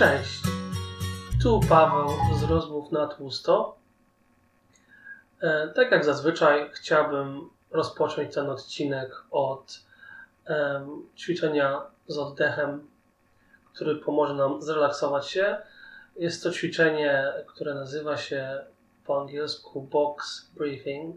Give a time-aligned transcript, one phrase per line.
[0.00, 0.42] Cześć,
[1.42, 2.08] tu Paweł
[2.38, 3.76] z rozmów na tłusto.
[5.40, 9.80] E, tak jak zazwyczaj chciałbym rozpocząć ten odcinek od
[11.16, 12.88] ćwiczenia z oddechem,
[13.74, 15.56] który pomoże nam zrelaksować się.
[16.16, 18.64] Jest to ćwiczenie, które nazywa się
[19.04, 21.16] po angielsku box breathing.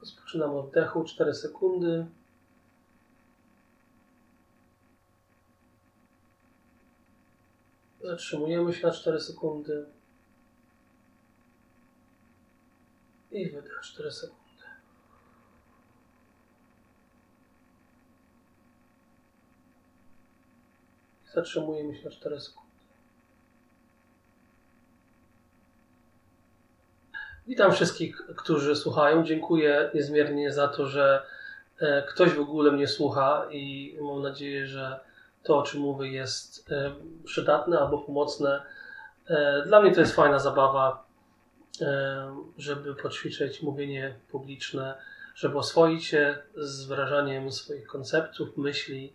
[0.00, 2.06] Rozpoczynam oddechu 4 sekundy.
[8.04, 9.86] Zatrzymujemy się na 4 sekundy.
[13.30, 14.64] I wydech 4 sekundy.
[21.34, 22.70] Zatrzymujemy się na 4 sekundy.
[27.46, 29.24] Witam wszystkich, którzy słuchają.
[29.24, 31.26] Dziękuję niezmiernie za to, że
[31.80, 35.00] e, ktoś w ogóle mnie słucha i mam nadzieję, że
[35.44, 38.62] to, o czym mówię, jest e, przydatne albo pomocne.
[39.26, 41.04] E, dla mnie to jest fajna zabawa,
[42.58, 44.94] żeby poćwiczyć mówienie publiczne,
[45.34, 49.12] żeby oswoić się z wyrażaniem swoich konceptów, myśli,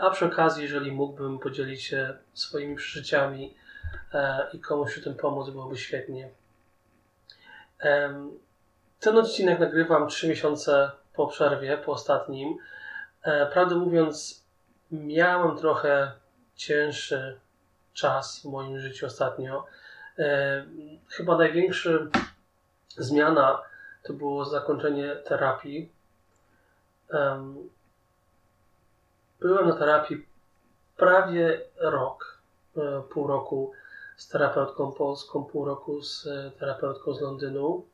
[0.00, 3.54] a przy okazji, jeżeli mógłbym podzielić się swoimi przeżyciami
[4.52, 6.30] i komuś przy tym pomóc, byłoby świetnie.
[9.00, 12.58] Ten odcinek nagrywam 3 miesiące po przerwie, po ostatnim.
[13.22, 14.43] E, prawdę mówiąc,
[15.02, 16.12] miałem trochę
[16.54, 17.40] cięższy
[17.92, 19.66] czas w moim życiu ostatnio.
[20.18, 20.64] E,
[21.08, 21.90] chyba największa
[22.88, 23.62] zmiana
[24.02, 25.92] to było zakończenie terapii.
[29.40, 30.26] Byłem na terapii
[30.96, 32.42] prawie rok,
[32.76, 33.72] e, pół roku
[34.16, 37.86] z terapeutką polską, pół roku z e, terapeutką z Londynu.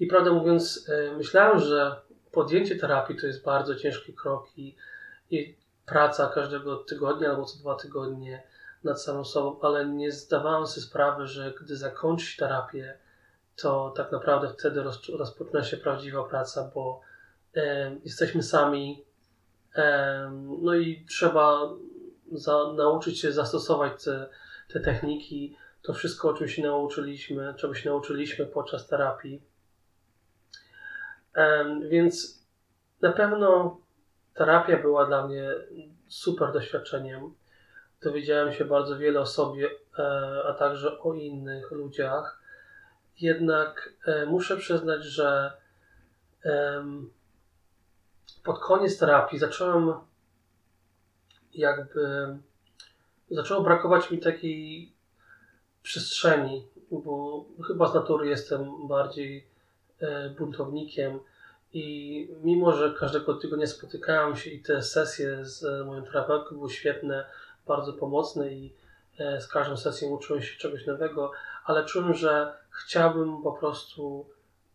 [0.00, 2.00] I prawdę mówiąc, myślałem, że
[2.32, 4.76] podjęcie terapii to jest bardzo ciężki krok i,
[5.30, 5.56] i
[5.88, 8.42] praca każdego tygodnia albo co dwa tygodnie
[8.84, 12.98] nad samą sobą, ale nie zdawałem sobie sprawy, że gdy zakończy się terapię,
[13.56, 17.00] to tak naprawdę wtedy roz, rozpoczyna się prawdziwa praca, bo
[17.56, 19.04] e, jesteśmy sami,
[19.74, 20.30] e,
[20.62, 21.60] no i trzeba
[22.32, 24.28] za, nauczyć się zastosować te
[24.68, 29.42] te techniki, to wszystko, o czym się nauczyliśmy, czego się nauczyliśmy podczas terapii.
[31.88, 32.44] Więc
[33.00, 33.80] na pewno
[34.38, 35.50] terapia była dla mnie
[36.08, 37.34] super doświadczeniem.
[38.02, 42.42] Dowiedziałem się bardzo wiele o sobie, e, a także o innych ludziach.
[43.20, 45.52] Jednak e, muszę przyznać, że
[48.44, 49.94] pod koniec terapii zacząłem
[51.54, 52.36] jakby
[53.30, 54.92] zaczęło brakować mi takiej
[55.82, 59.46] przestrzeni, bo chyba z natury jestem bardziej
[60.00, 61.20] e, buntownikiem
[61.72, 67.24] i mimo, że każdego tygodnia spotykałem się i te sesje z moją terapeutką były świetne,
[67.66, 68.74] bardzo pomocne i
[69.18, 71.32] e, z każdą sesją uczyłem się czegoś nowego,
[71.64, 74.26] ale czułem, że chciałbym po prostu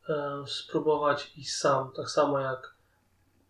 [0.09, 2.73] e, spróbować iść sam, tak samo jak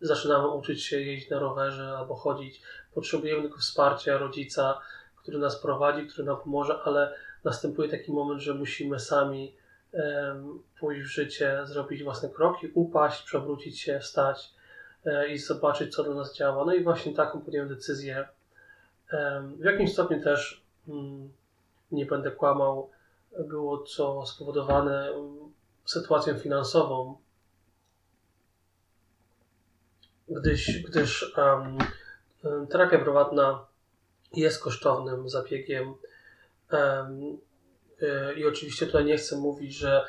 [0.00, 2.62] zaczynamy uczyć się jeździć na rowerze albo chodzić.
[2.94, 4.80] Potrzebujemy tylko wsparcia rodzica,
[5.16, 9.56] który nas prowadzi, który nam pomoże, ale następuje taki moment, że musimy sami
[10.80, 14.54] pójść w życie, zrobić własne kroki, upaść, przewrócić się, wstać
[15.06, 16.64] e, i zobaczyć, co dla nas działa.
[16.64, 18.28] No i właśnie taką podjąłem decyzję.
[19.12, 21.32] Um, w jakimś stopniu też, um,
[21.92, 22.90] nie będę kłamał,
[23.38, 25.12] było to spowodowane
[25.84, 27.16] sytuacją finansową,
[30.28, 31.34] gdyż, gdyż
[32.70, 33.66] terapia prywatna
[34.32, 35.94] jest kosztownym zabiegiem.
[38.36, 40.04] I oczywiście tutaj nie chcę mówić, że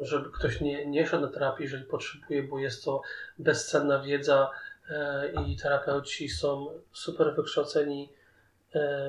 [0.00, 3.02] żeby ktoś nie, nie szedł na terapię, jeżeli potrzebuje, bo jest to
[3.38, 4.50] bezcenna wiedza
[4.90, 8.12] e, i terapeuci są super wykształceni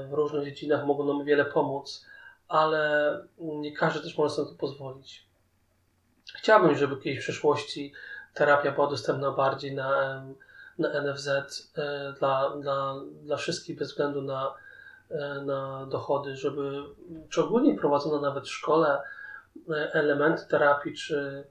[0.09, 2.05] w różnych dziedzinach, mogą nam wiele pomóc,
[2.47, 5.27] ale nie każdy też może sobie to pozwolić.
[6.35, 7.94] Chciałbym, żeby kiedyś w przyszłości
[8.33, 10.23] terapia była dostępna bardziej na
[10.77, 11.30] na NFZ
[12.19, 14.53] dla, dla, dla wszystkich bez względu na,
[15.45, 16.83] na dochody, żeby,
[17.30, 19.01] czy ogólnie prowadzono nawet w szkole
[19.69, 21.44] e, elementy terapii, czy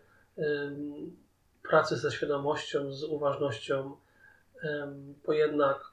[1.62, 3.97] pracy ze świadomością, z uważnością,
[5.26, 5.91] bo jednak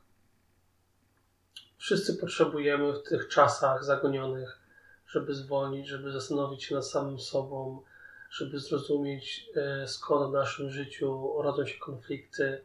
[1.77, 4.59] wszyscy potrzebujemy w tych czasach zagonionych,
[5.07, 7.81] żeby zwolnić, żeby zastanowić się nad samym sobą,
[8.29, 9.49] żeby zrozumieć
[9.85, 12.61] skąd w naszym życiu rodzą się konflikty,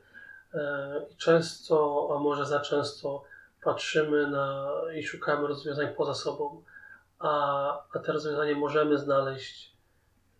[0.54, 3.24] E, I często, a może za często,
[3.62, 6.62] patrzymy na i szukamy rozwiązań poza sobą,
[7.18, 7.30] a,
[7.92, 9.72] a te rozwiązanie możemy znaleźć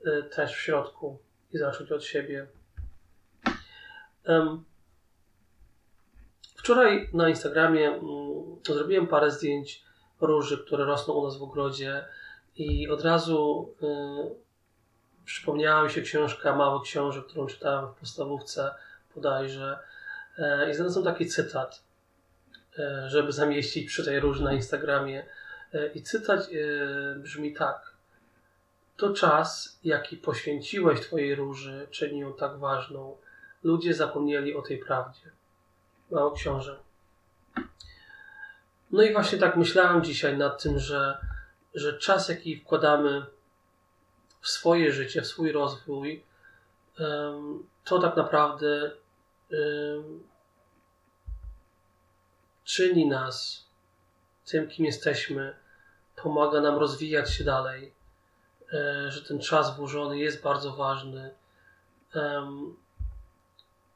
[0.05, 1.19] e, też w środku
[1.53, 2.47] i zacząć od siebie.
[6.57, 8.03] Wczoraj na Instagramie mm,
[8.67, 9.85] zrobiłem parę zdjęć
[10.21, 12.05] róży, które rosną u nas w ogrodzie
[12.57, 18.75] i od razu y, przypomniała mi się książka Mały Książę, którą czytałem w podstawówce
[19.15, 19.79] bodajże.
[20.39, 21.88] Y, I znalazłem taki cytat, y,
[23.07, 25.27] żeby zamieścić przy tej róży na Instagramie.
[25.75, 27.93] Y, I cytat y, brzmi tak.
[28.97, 33.17] To czas, jaki poświęciłeś Twojej róży, czyni ją tak ważną.
[33.63, 35.31] Ludzie zapomnieli o tej prawdzie.
[36.11, 36.79] Mały Książę.
[38.91, 41.19] No i właśnie tak myślałem dzisiaj nad tym, że,
[41.75, 43.27] że czas, jaki wkładamy
[44.41, 46.25] w swoje życie, w swój rozwój,
[47.85, 48.91] to tak naprawdę
[52.69, 53.67] czyni nas
[54.45, 55.57] tym, kim jesteśmy,
[56.17, 57.95] pomaga nam rozwijać się dalej,
[58.73, 61.35] e, że ten czas włożony jest bardzo ważny.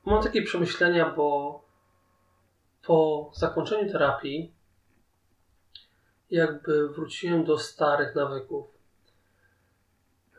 [0.05, 1.61] Mam takie przemyślenia, bo
[2.83, 4.53] po zakończeniu terapii
[6.31, 8.67] jakby wróciłem do starych nawyków.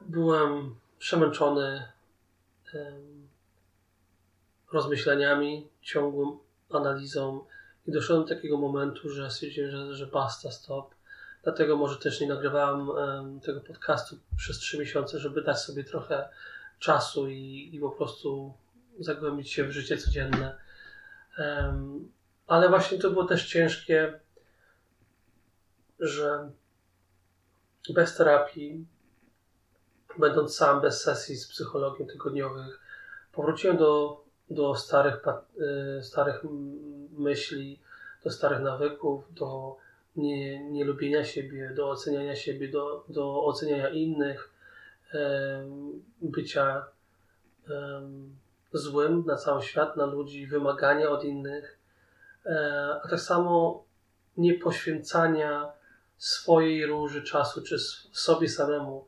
[0.02, 1.92] Byłem przemęczony
[4.72, 6.40] rozmyśleniami, ciągłą
[6.70, 7.46] analizą
[7.88, 10.96] i doszedłem do takiego momentu, że stwierdziłem, że, że basta, stop.
[11.44, 12.90] Dlatego może też nie nagrywałem
[13.42, 16.30] tego podcastu przez trzy miesiące, żeby dać sobie trochę
[16.80, 18.54] czasu i, i po prostu
[19.00, 20.58] zagłębić się w życie codzienne.
[22.48, 24.20] Ale właśnie to było też ciężkie
[26.00, 26.52] że
[27.90, 28.88] bez terapii,
[30.20, 32.80] będąc sam bez sesji z psychologiem tygodniowych,
[33.32, 35.22] powróciłem do, do starych,
[36.00, 36.42] y, starych
[37.18, 37.80] myśli,
[38.24, 39.78] do starych nawyków, do
[40.16, 44.50] nie, nielubienia siebie, do oceniania siebie, do, do oceniania innych,
[46.22, 46.86] bycia
[48.74, 51.78] złym na cały świat, na ludzi, wymagania od innych,
[52.46, 53.84] e, a tak samo
[54.38, 55.72] nie poświęcania
[56.18, 57.80] swojej róży czasu, czy
[58.12, 59.06] sobie samemu.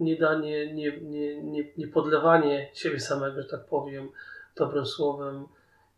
[0.00, 4.08] Nie danie, nie, nie, nie, nie podlewanie siebie samego, że tak powiem,
[4.56, 5.46] dobrym słowem,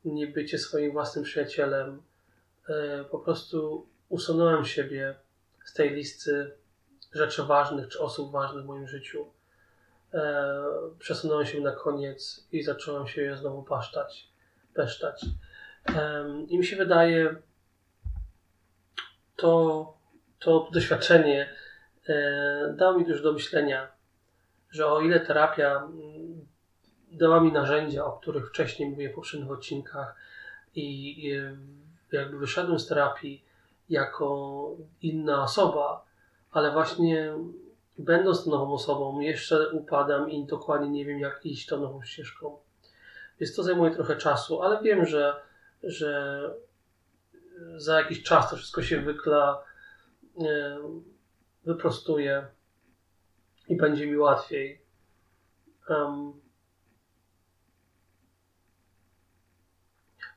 [0.05, 2.02] nie bycie swoim własnym przyjacielem.
[2.69, 5.14] E, po prostu usunąłem siebie
[5.64, 6.52] z tej listy
[7.12, 9.26] rzeczy ważnych czy osób ważnych w moim życiu.
[10.14, 10.55] E,
[10.99, 14.29] przesunąłem się na koniec i zacząłem się znowu paszczać,
[14.75, 15.25] peszczać.
[16.49, 17.37] I mi się wydaje,
[19.37, 19.94] to,
[20.38, 21.50] to doświadczenie
[22.11, 23.89] e, dało mi już do myślenia,
[24.71, 26.47] że o ile terapia mm,
[27.12, 30.17] dała mi narzędzia, o których wcześniej mówiłem w poprzednich odcinkach,
[30.75, 31.33] i,
[32.12, 33.45] jakby wyszedłem z terapii
[33.89, 34.71] jako
[35.03, 36.05] inna osoba,
[36.51, 37.33] ale właśnie
[37.99, 42.56] będąc tą nową osobą, jeszcze upadam i dokładnie nie wiem, jak iść tą nową ścieżką.
[43.41, 45.37] Więc to zajmuje trochę czasu, ale wiem, że,
[45.83, 46.43] że
[47.77, 49.63] za jakiś czas to wszystko się wykla,
[51.65, 52.47] e, wyprostuje
[53.69, 54.81] i będzie mi łatwiej.
[55.89, 56.41] Um,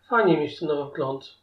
[0.09, 1.37] fajnie mieć ten nowy wgląd.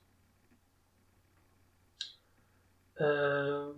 [3.00, 3.74] E,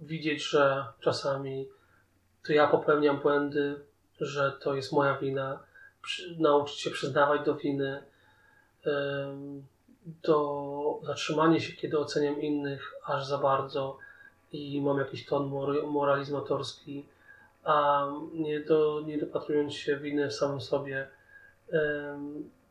[0.00, 1.68] widzieć, że czasami
[2.46, 3.84] to ja popełniam błędy,
[4.20, 5.62] że to jest moja wina,
[6.02, 8.02] przy, nauczyć się przyznawać do winy.
[8.86, 9.66] Um,
[10.22, 13.98] to zatrzymanie się, kiedy oceniam innych aż za bardzo
[14.52, 15.50] i mam jakiś ton
[15.86, 17.06] moralizatorski,
[17.64, 21.08] a nie, do, nie dopatrując się winy w samym sobie.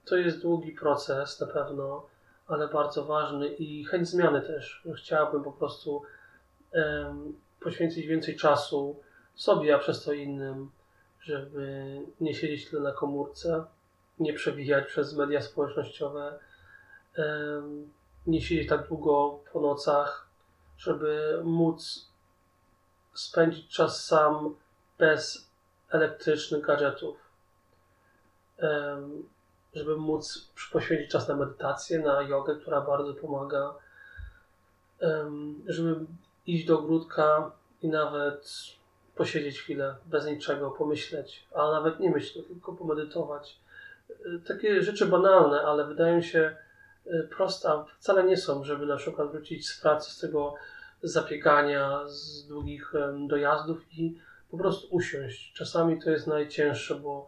[0.05, 2.05] To jest długi proces na pewno,
[2.47, 4.87] ale bardzo ważny i chęć zmiany też.
[4.97, 6.01] Chciałabym po prostu
[7.59, 8.95] poświęcić więcej czasu
[9.35, 10.71] sobie, a przez to innym,
[11.21, 13.65] żeby nie siedzieć tyle na komórce,
[14.19, 16.39] nie przewijać przez media społecznościowe,
[18.27, 20.30] nie siedzieć tak długo po nocach,
[20.81, 22.09] żeby móc
[23.13, 24.55] spędzić czas sam
[24.97, 25.49] bez
[25.89, 27.17] elektrycznych gadżetów.
[29.73, 33.73] Żeby móc poświęcić czas na medytację, na jogę, która bardzo pomaga.
[35.67, 36.05] Żeby
[36.47, 38.53] iść do ogródka i nawet
[39.15, 43.59] posiedzieć chwilę bez niczego, pomyśleć, a nawet nie myśleć, tylko pomedytować.
[44.47, 46.55] Takie rzeczy banalne, ale wydają się
[47.35, 50.53] prosta wcale nie są, żeby na przykład wrócić z pracy, z tego
[51.03, 52.93] zapiegania, z długich
[53.27, 54.17] dojazdów i
[54.51, 55.53] po prostu usiąść.
[55.53, 57.27] Czasami to jest najcięższe, bo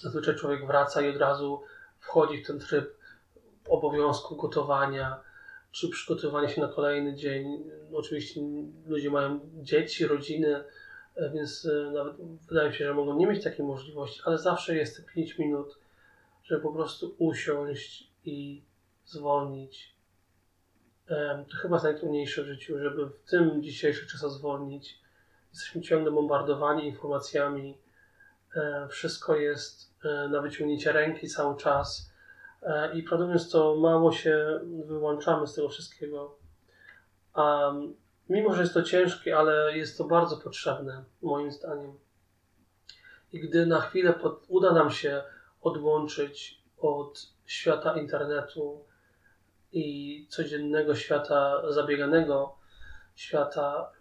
[0.00, 1.62] zazwyczaj człowiek wraca i od razu
[2.00, 2.96] wchodzi w ten tryb
[3.68, 5.20] obowiązku gotowania,
[5.72, 7.70] czy przygotowania się na kolejny dzień.
[7.92, 8.40] Oczywiście
[8.86, 10.64] ludzie mają dzieci, rodziny,
[11.16, 12.16] e, więc e, nawet
[12.48, 15.78] wydaje mi się, że mogą nie mieć takiej możliwości, ale zawsze jest te 5 minut,
[16.44, 18.64] żeby po prostu usiąść i
[19.04, 19.94] zwolnić.
[21.50, 25.00] To chyba jest najtrudniejsze w życiu, żeby w tym dzisiejszych czasach zwolnić.
[25.52, 27.78] Jesteśmy ciągle bombardowani informacjami.
[28.88, 29.94] Wszystko jest
[30.30, 32.12] na wyciągnięcie ręki cały czas.
[32.94, 36.36] I prawdę mówiąc, to mało się wyłączamy z tego wszystkiego.
[38.28, 41.98] Mimo, że jest to ciężkie, ale jest to bardzo potrzebne, moim zdaniem.
[43.32, 44.14] I gdy na chwilę
[44.48, 45.22] uda nam się
[45.64, 48.84] odłączyć od świata internetu
[49.72, 52.58] i codziennego świata zabieganego,
[53.14, 53.92] świata,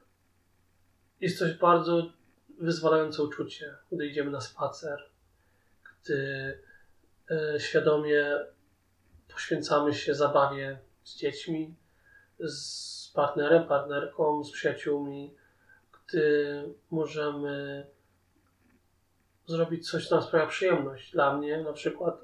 [1.22, 2.12] jest coś bardzo
[2.60, 5.10] wyzwalające uczucie, gdy idziemy na spacer,
[5.84, 6.60] gdy
[7.32, 8.26] e, świadomie
[9.28, 11.76] poświęcamy się zabawie z dziećmi,
[12.40, 15.36] z partnerem, partnerką, z przyjaciółmi,
[15.92, 17.86] gdy możemy
[19.48, 21.12] zrobić coś, co nam sprawia przyjemność.
[21.12, 22.16] Dla mnie na przykład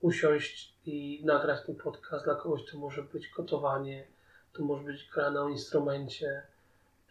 [0.00, 2.24] usiąść i nagrać ten podcast.
[2.24, 4.06] Dla kogoś to może być gotowanie,
[4.52, 6.42] to może być gra na instrumencie,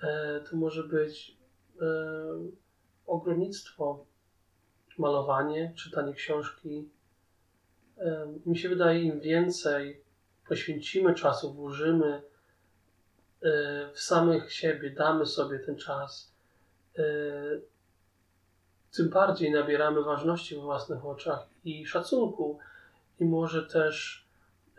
[0.03, 1.37] e, to może być
[1.81, 1.85] e,
[3.07, 4.05] ogrodnictwo,
[4.97, 6.89] malowanie, czytanie książki.
[7.97, 10.01] E, mi się wydaje, im więcej
[10.47, 12.21] poświęcimy czasu, włożymy
[13.93, 16.31] w samych siebie damy sobie ten czas,
[18.91, 22.59] tym bardziej nabieramy ważności w własnych oczach i szacunku.
[23.19, 24.25] I może też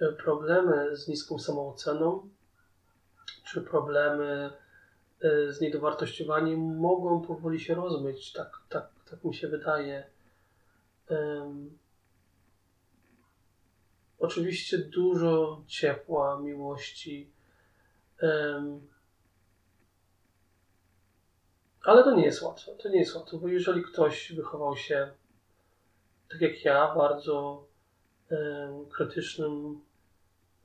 [0.01, 2.29] e, problemy z niską samooceną,
[3.45, 4.51] czy problemy
[5.49, 8.33] z niedowartościowaniem mogą powoli się rozmyć.
[8.33, 10.07] Tak, tak, tak mi się wydaje.
[11.11, 11.79] Um,
[14.19, 17.31] oczywiście dużo ciepła, miłości,
[21.89, 22.73] ale to nie jest łatwe.
[22.73, 25.11] To nie jest łatwe, bo jeżeli ktoś wychował się
[26.31, 27.67] tak jak ja, bardzo
[28.93, 29.81] krytycznym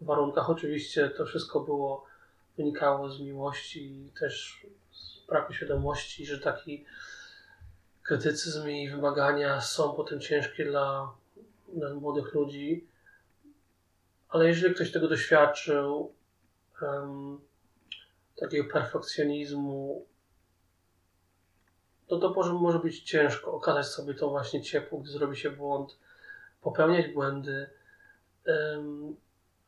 [0.01, 2.05] warunkach, oczywiście to wszystko było,
[2.57, 6.85] wynikało z miłości i też z braku świadomości, że taki
[8.01, 11.11] krytycyzm i wymagania są potem ciężkie dla,
[11.73, 12.87] dla młodych ludzi.
[14.29, 16.13] Ale jeżeli ktoś tego doświadczył,
[16.81, 17.41] um,
[18.35, 20.05] takiego perfekcjonizmu,
[22.19, 23.53] to to może, być ciężko.
[23.53, 25.97] Okazać sobie to właśnie ciepło, gdy zrobi się błąd,
[26.61, 27.69] popełniać błędy,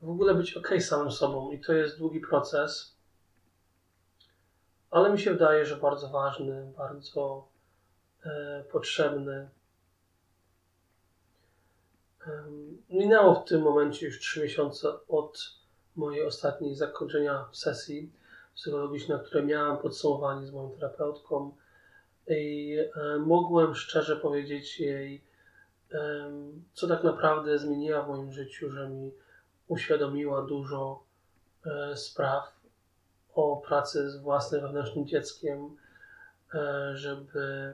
[0.02, 1.52] w ogóle być ok samym sobą.
[1.52, 2.96] I to jest długi proces,
[4.92, 7.48] ale mi się wydaje, że bardzo ważny, bardzo
[8.26, 9.50] e, potrzebny.
[12.90, 15.56] Minęło w tym momencie już 3 miesiące od
[15.96, 18.12] mojej ostatniej zakończenia sesji
[18.56, 21.56] psychologicznej, na której miałem podsumowanie z moją terapeutką
[22.28, 25.22] i e, mogłem szczerze powiedzieć jej,
[25.92, 26.32] e,
[26.74, 29.12] co tak naprawdę zmieniła w moim życiu, że mi
[29.68, 31.04] uświadomiła dużo
[31.66, 32.56] e, spraw
[33.34, 35.78] o pracy z własnym wewnętrznym dzieckiem,
[36.94, 37.74] żeby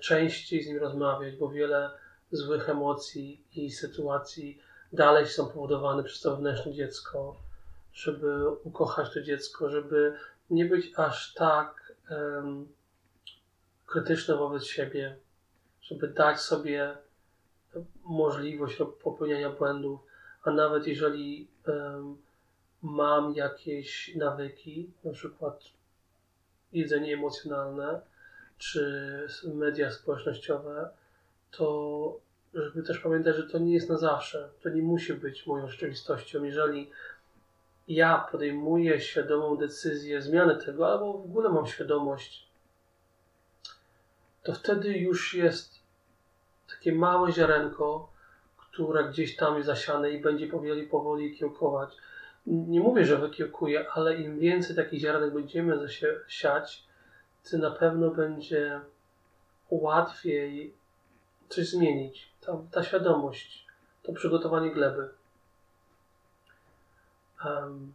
[0.00, 1.90] częściej z nim rozmawiać, bo wiele
[2.32, 4.58] złych emocji i sytuacji
[4.92, 7.36] dalej są powodowane przez to wewnętrzne dziecko,
[7.92, 10.14] żeby ukochać to dziecko, żeby
[10.50, 12.68] nie być aż tak um,
[13.94, 15.16] krytyczne wobec siebie,
[15.82, 16.96] żeby dać sobie
[18.04, 20.00] możliwość popełniania błędów,
[20.44, 22.16] a nawet jeżeli um,
[22.82, 25.64] mam jakieś nawyki, na przykład
[26.72, 28.00] jedzenie emocjonalne,
[28.58, 30.88] czy media społecznościowe,
[31.50, 32.20] to
[32.54, 34.48] żeby też pamiętać, że to nie jest na zawsze.
[34.62, 36.44] To nie musi być moją rzeczywistością.
[36.44, 36.90] Jeżeli
[37.88, 42.53] ja podejmuję świadomą decyzję zmiany tego, albo w ogóle mam świadomość,
[44.44, 45.80] to wtedy już jest
[46.68, 48.12] takie małe ziarenko,
[48.56, 51.96] które gdzieś tam jest zasiane i będzie powoli, powoli kiełkować.
[52.46, 56.84] Nie mówię, że wykiełkuje, ale im więcej takich ziarenek będziemy zasiać,
[57.50, 58.80] tym na pewno będzie
[59.70, 60.74] łatwiej
[61.48, 62.32] coś zmienić.
[62.40, 63.66] Ta, ta świadomość,
[64.02, 65.08] to przygotowanie gleby.
[67.44, 67.92] Um,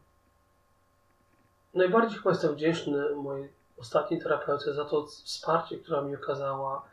[1.74, 6.86] najbardziej chyba jestem wdzięczny mojej ostatniej terapeucie za to wsparcie, które mi okazała,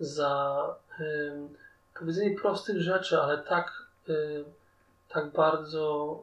[0.00, 0.64] za
[1.00, 1.48] um,
[1.98, 3.82] powiedzenie prostych rzeczy, ale tak,
[5.08, 6.22] tak bardzo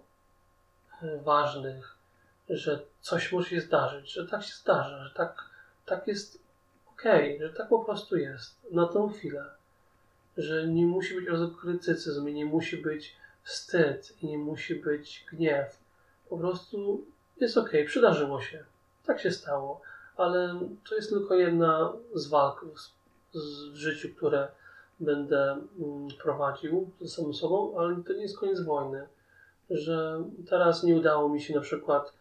[1.24, 1.96] ważnych,
[2.50, 5.44] że coś musi się zdarzyć, że tak się zdarza, że tak,
[5.86, 6.40] tak jest
[6.94, 9.46] okej, okay, że tak po prostu jest na tą chwilę
[10.38, 11.26] że nie musi być
[11.62, 15.80] krytycyzm i nie musi być wstyd i nie musi być gniew.
[16.30, 17.06] Po prostu
[17.38, 18.64] jest ok, przydarzyło się.
[19.06, 19.82] Tak się stało.
[20.18, 22.66] Ale to jest tylko jedna z walk
[23.72, 24.48] w życiu, które
[25.00, 29.08] będę mm, prowadził ze samym sobą, ale to nie jest koniec wojny.
[29.70, 32.14] Że teraz nie udało mi się na przykład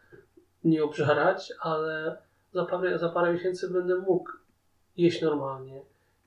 [0.64, 2.16] nie obżerać, ale
[2.54, 4.30] za parę, za parę miesięcy będę mógł
[4.96, 5.82] jeść normalnie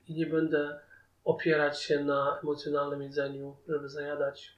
[0.07, 0.79] i nie będę
[1.25, 4.57] opierać się na emocjonalnym jedzeniu, żeby zajadać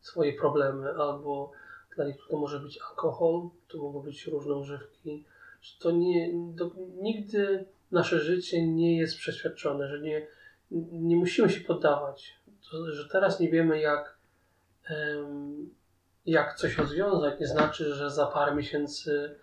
[0.00, 1.52] swoje problemy, albo
[1.96, 5.24] dla niektórych to może być alkohol, to mogą być różne używki.
[5.78, 6.70] To nie, to
[7.02, 10.26] nigdy nasze życie nie jest przeświadczone, że nie,
[10.92, 12.34] nie musimy się poddawać.
[12.70, 14.18] To, że teraz nie wiemy, jak,
[16.26, 19.36] jak coś rozwiązać, nie znaczy, że za parę miesięcy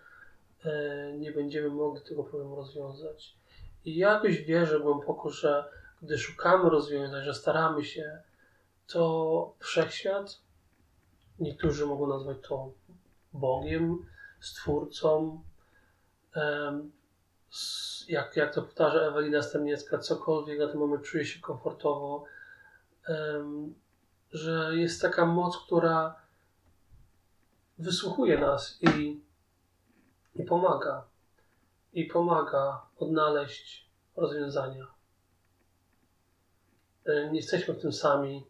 [0.64, 3.36] e, nie będziemy mogli tego problemu rozwiązać.
[3.84, 5.64] I ja jakoś wierzę głęboko, że
[6.02, 8.18] gdy szukamy rozwiązań, że staramy się,
[8.86, 10.40] to wszechświat,
[11.38, 12.72] niektórzy mogą nazwać to
[13.32, 14.06] Bogiem,
[14.40, 15.42] Stwórcą,
[18.08, 22.24] jak, jak to powtarza Ewelina Stemniecka, cokolwiek na ten moment czuje się komfortowo,
[24.32, 26.22] że jest taka moc, która
[27.78, 29.20] wysłuchuje nas i,
[30.34, 31.04] i pomaga.
[31.92, 34.86] I pomaga odnaleźć rozwiązania.
[37.06, 38.46] Nie jesteśmy w tym sami.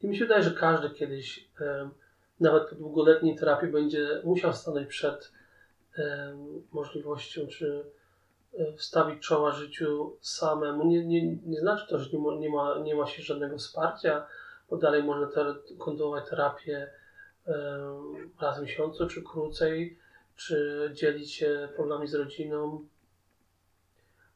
[0.00, 1.50] I mi się wydaje, że każdy kiedyś,
[2.40, 5.32] nawet po długoletniej terapii, będzie musiał stanąć przed
[6.72, 7.84] możliwością, czy
[8.58, 10.86] e, wstawić czoła życiu samemu.
[10.86, 14.26] Nie, nie, nie znaczy to, że nie ma, nie, ma, nie ma się żadnego wsparcia,
[14.70, 16.90] bo dalej można ter, kontynuować terapię
[18.40, 19.98] raz w miesiącu, czy krócej,
[20.36, 22.86] czy dzielić się problemami z rodziną.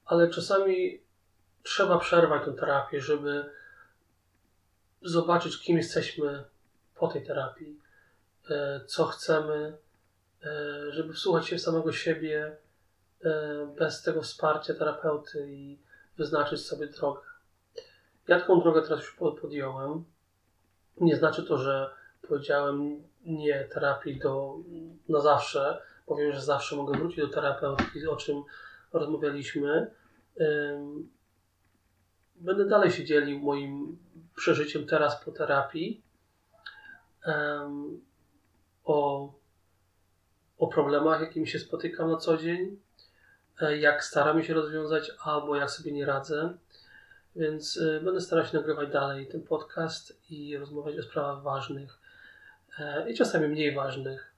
[0.04, 1.00] Ale czasami
[1.62, 3.44] trzeba przerwać tę terapię, żeby
[5.02, 6.44] zobaczyć, kim jesteśmy
[6.94, 7.83] po tej terapii, e,
[8.86, 9.78] co chcemy,
[10.46, 12.56] E, żeby wsłuchać się w samego siebie
[13.24, 15.78] e, bez tego wsparcia terapeuty i
[16.16, 17.20] wyznaczyć sobie drogę.
[18.28, 20.04] Ja taką drogę teraz już podjąłem.
[21.00, 21.90] Nie znaczy to, że
[22.28, 24.57] powiedziałem nie terapii do,
[25.09, 25.83] na zawsze.
[26.07, 28.42] Powiem, że zawsze mogę wrócić do terapeuty, o czym
[28.92, 29.90] rozmawialiśmy.
[32.37, 33.98] Będę dalej się dzielił moim
[34.37, 36.02] przeżyciem teraz po terapii.
[38.85, 39.33] O
[40.59, 42.81] o problemach, jakimi się spotykam na co dzień,
[43.61, 46.55] e, jak staram się rozwiązać, albo jak sobie nie radzę.
[47.37, 51.99] Więc e, będę starał się nagrywać dalej ten podcast i rozmawiać o sprawach ważnych
[52.79, 54.35] e, i czasami mniej ważnych.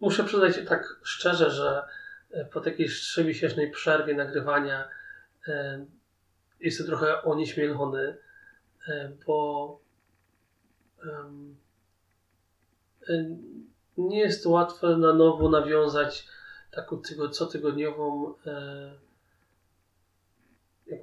[0.00, 1.82] Muszę przyznać tak szczerze, że
[2.52, 4.88] po takiej trzymiesięcznej przerwie nagrywania
[6.60, 8.16] jestem trochę onieśmielony,
[9.26, 9.80] bo
[13.98, 16.26] nie jest łatwe na nowo nawiązać
[16.70, 18.92] taką tygo, cotygodniową e,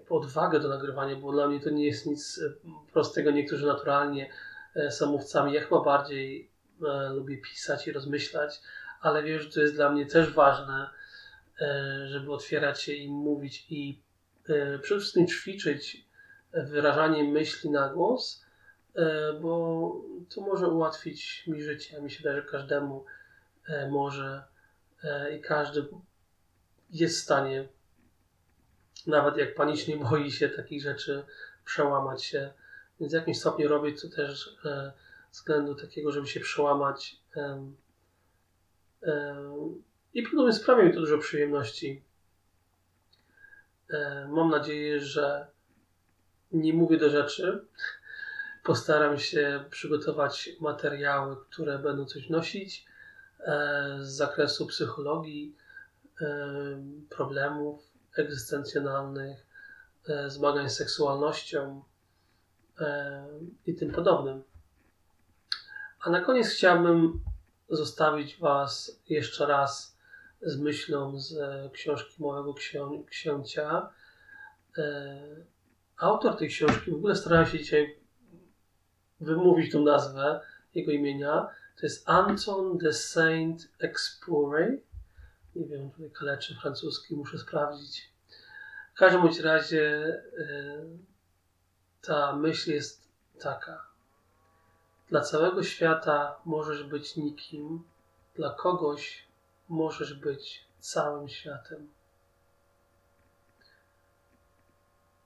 [0.09, 2.53] odwagę do nagrywania, bo dla mnie to nie jest nic e,
[2.93, 3.31] prostego.
[3.31, 4.29] Niektórzy naturalnie
[4.75, 5.53] e, są mówcami.
[5.53, 6.49] Ja chyba bardziej
[7.13, 8.61] lubię pisać i rozmyślać,
[9.01, 10.89] ale wiem, że to jest dla mnie też ważne,
[12.05, 14.01] żeby otwierać się i mówić i
[14.81, 16.05] przede wszystkim ćwiczyć
[16.53, 18.45] wyrażanie myśli na głos,
[19.41, 22.01] bo to może ułatwić mi życie.
[22.01, 23.05] Mi się wydaje, że każdemu
[23.67, 24.43] e, może
[25.03, 25.87] e, i każdy
[26.89, 27.67] jest w stanie,
[29.07, 31.25] nawet jak panicznie boi się takich rzeczy,
[31.65, 32.53] przełamać się.
[32.99, 34.57] Więc w jakimś stopniu robię to też
[35.31, 37.21] względu takiego, żeby się przełamać.
[40.13, 42.03] I podobnie sprawia mi to dużo przyjemności.
[44.29, 45.47] Mam nadzieję, że
[46.51, 47.65] nie mówię do rzeczy,
[48.69, 52.85] Postaram się przygotować materiały, które będą coś nosić
[53.39, 55.55] e, z zakresu psychologii,
[56.21, 56.27] e,
[57.09, 59.45] problemów egzystencjonalnych,
[60.09, 61.83] e, zmagań z seksualnością
[63.65, 64.43] i tym podobnym.
[66.01, 67.23] A na koniec chciałbym
[67.69, 69.97] zostawić Was jeszcze raz
[70.41, 71.33] z myślą z
[71.73, 72.53] książki mojego
[73.09, 73.89] księcia.
[75.97, 77.98] Autor tej książki, w ogóle starałem się dzisiaj
[79.21, 80.41] wymówić tą nazwę
[80.75, 81.47] jego imienia.
[81.75, 84.81] To jest Anton de Saint-Exupéry.
[85.55, 88.09] Nie wiem, tutaj kaleczy francuski, muszę sprawdzić.
[88.93, 89.77] W każdym bądź razie
[90.37, 90.97] yy,
[92.01, 93.07] ta myśl jest
[93.39, 93.85] taka.
[95.09, 97.83] Dla całego świata możesz być nikim,
[98.35, 99.27] dla kogoś
[99.69, 101.89] możesz być całym światem.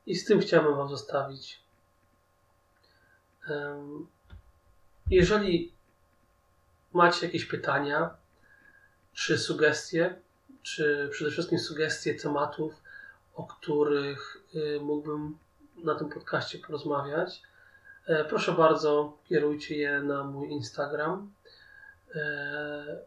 [0.06, 1.63] I z tym chciałbym Wam zostawić.
[5.10, 5.72] Jeżeli
[6.94, 8.10] macie jakieś pytania,
[9.14, 10.16] czy sugestie,
[10.62, 12.74] czy przede wszystkim sugestie tematów,
[13.36, 15.38] o których y, mógłbym
[15.84, 17.42] na tym podcaście porozmawiać,
[18.08, 21.32] e, proszę bardzo, kierujcie je na mój Instagram.
[22.16, 22.98] E,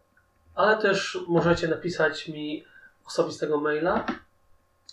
[0.55, 2.64] ale też możecie napisać mi
[3.07, 4.07] osobistego maila,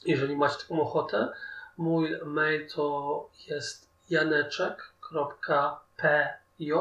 [0.05, 1.29] jeżeli macie taką ochotę.
[1.77, 3.89] Mój mail to jest
[5.13, 6.73] janeczek.pj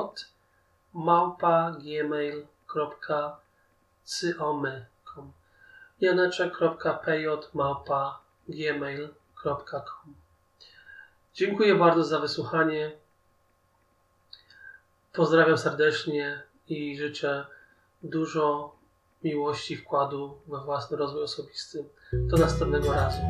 [0.93, 3.33] małpa gmail.com
[6.01, 10.15] janeczek.pj małpa gmail.com
[11.35, 12.93] Dziękuję bardzo za wysłuchanie.
[15.13, 17.47] Pozdrawiam serdecznie i życzę
[18.03, 18.77] dużo
[19.25, 21.85] miłości, wkładu we własny rozwój osobisty.
[22.13, 23.23] Do następnego razu.